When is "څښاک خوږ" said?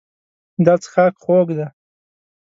0.83-1.47